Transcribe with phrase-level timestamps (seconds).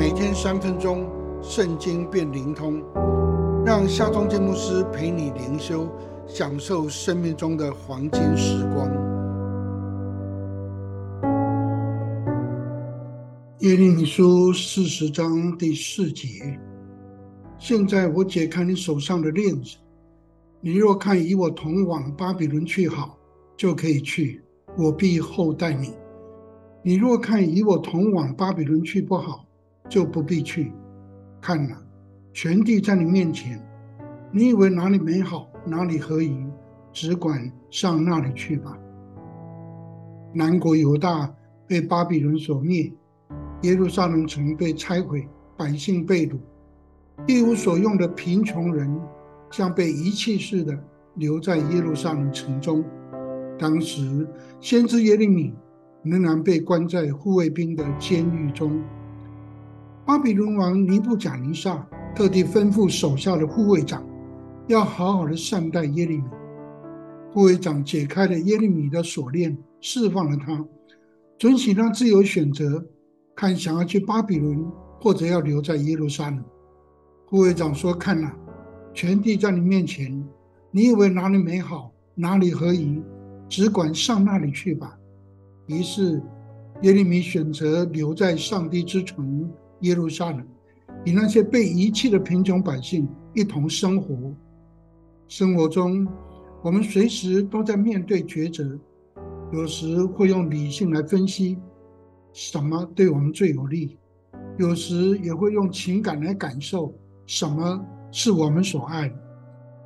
[0.00, 1.06] 每天三分钟，
[1.42, 2.82] 圣经变灵通，
[3.66, 5.86] 让夏忠建牧师陪你灵修，
[6.26, 8.88] 享受生命中的黄金时光。
[13.58, 16.58] 耶利米书四十章第四节：
[17.58, 19.76] 现在我解开你手上的链子，
[20.62, 23.18] 你若看与我同往巴比伦去好，
[23.54, 24.42] 就可以去，
[24.78, 25.92] 我必厚待你。
[26.82, 29.44] 你若看与我同往巴比伦去不好，
[29.90, 30.72] 就不必去。
[31.42, 31.76] 看了，
[32.32, 33.60] 全地在你面前，
[34.32, 36.34] 你以为哪里美好，哪里合宜，
[36.92, 38.78] 只管上那里去吧。
[40.32, 41.34] 南国犹大
[41.66, 42.92] 被巴比伦所灭，
[43.62, 46.38] 耶路撒冷城被拆毁，百姓被掳，
[47.26, 48.98] 一无所用的贫穷人，
[49.50, 50.78] 像被遗弃似的
[51.16, 52.84] 留在耶路撒冷城中。
[53.58, 54.26] 当时，
[54.60, 55.52] 先知耶利米。
[56.02, 58.82] 仍然被关在护卫兵的监狱中。
[60.10, 64.04] 巴比伦王尼布贾尼撒特地吩咐手下的护卫长，
[64.66, 66.24] 要好好的善待耶利米。
[67.32, 70.66] 护卫长解开了耶利米的锁链，释放了他，
[71.38, 72.84] 准许他自由选择，
[73.36, 74.66] 看想要去巴比伦，
[75.00, 76.42] 或者要留在耶路撒冷。
[77.26, 78.34] 护卫长说：“看了，
[78.92, 80.28] 全地在你面前，
[80.72, 83.00] 你以为哪里美好，哪里合宜，
[83.48, 84.98] 只管上那里去吧。”
[85.70, 86.20] 于是，
[86.82, 89.48] 耶利米选择留在上帝之城
[89.80, 90.46] 耶路撒冷，
[91.04, 94.32] 与那些被遗弃的贫穷百姓一同生活。
[95.28, 96.06] 生活中，
[96.62, 98.78] 我们随时都在面对抉择，
[99.52, 101.56] 有时会用理性来分析
[102.32, 103.96] 什么对我们最有利，
[104.58, 106.92] 有时也会用情感来感受
[107.26, 109.12] 什么是我们所爱，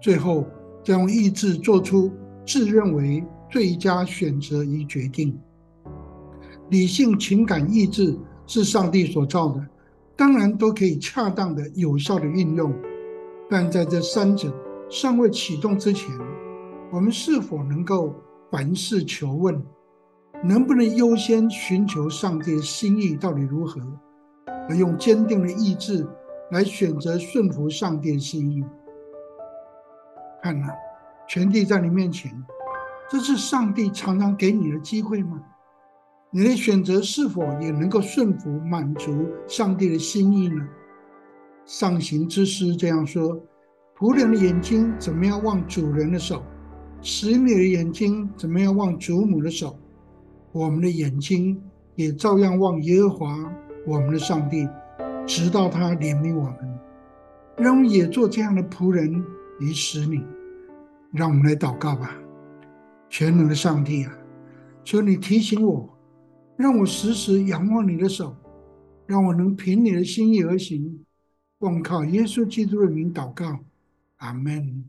[0.00, 0.46] 最后
[0.82, 2.10] 再用意志做出
[2.46, 5.38] 自认为最佳选择与决定。
[6.70, 9.66] 理性、情感、意志是上帝所造的，
[10.16, 12.74] 当然都可以恰当的、有效的运用。
[13.50, 14.52] 但在这三者
[14.88, 16.10] 尚未启动之前，
[16.90, 18.14] 我们是否能够
[18.50, 19.62] 凡事求问，
[20.42, 23.80] 能不能优先寻求上帝的心意到底如何，
[24.68, 26.06] 而用坚定的意志
[26.50, 28.64] 来选择顺服上帝的心意？
[30.42, 30.68] 看呐，
[31.28, 32.32] 全地在你面前，
[33.10, 35.40] 这是上帝常常给你的机会吗？
[36.36, 40.66] 你的选择是否也能够顺服、满足上帝的心意呢？
[41.64, 43.40] 上行之诗这样说
[43.96, 46.42] ：“仆人的眼睛怎么样望主人的手？
[47.00, 49.78] 使女的眼睛怎么样望主母的手？
[50.50, 51.62] 我们的眼睛
[51.94, 53.52] 也照样望耶和华
[53.86, 54.68] 我们的上帝，
[55.24, 56.78] 直到他怜悯我们。
[57.58, 59.24] 让我们也做这样的仆人
[59.60, 60.20] 与使女。
[61.12, 62.10] 让我们来祷告吧，
[63.08, 64.12] 全能的上帝啊，
[64.82, 65.88] 求你提醒我。”
[66.56, 68.36] 让我时时仰望你的手，
[69.06, 71.04] 让我能凭你的心意而行。
[71.58, 73.58] 我靠耶稣基督的名祷告，
[74.16, 74.84] 阿门。